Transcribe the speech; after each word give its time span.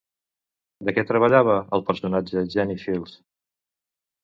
De 0.87 0.93
què 0.95 1.03
treballava 1.09 1.59
el 1.79 1.85
personatge 1.91 2.45
Jenny 2.57 2.81
Fields? 2.87 3.17